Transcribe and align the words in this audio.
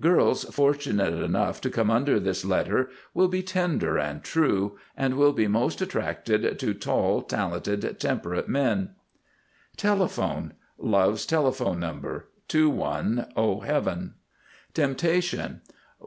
Girls 0.00 0.44
fortunate 0.44 1.12
enough 1.12 1.60
to 1.60 1.68
come 1.68 1.90
under 1.90 2.18
this 2.18 2.46
letter 2.46 2.88
will 3.12 3.28
be 3.28 3.42
Tender 3.42 3.98
and 3.98 4.22
True, 4.24 4.78
and 4.96 5.18
will 5.18 5.34
be 5.34 5.48
most 5.48 5.82
attracted 5.82 6.56
by 6.58 6.72
Tall, 6.72 7.20
Talented, 7.20 8.00
Temperate 8.00 8.48
men. 8.48 8.92
TELEPHONE. 9.76 10.54
Love's 10.78 11.26
Telephone 11.26 11.78
Number:—Two 11.78 12.70
Won, 12.70 13.26
O 13.36 13.60
Heaven!! 13.60 14.14
TEMPTATION. 14.72 15.60